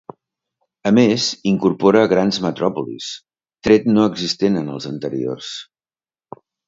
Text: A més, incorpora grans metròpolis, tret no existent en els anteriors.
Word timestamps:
A 0.89 0.91
més, 0.97 1.25
incorpora 1.51 2.01
grans 2.13 2.41
metròpolis, 2.45 3.09
tret 3.69 3.85
no 3.93 4.07
existent 4.13 4.59
en 4.63 4.73
els 4.77 4.89
anteriors. 4.93 5.53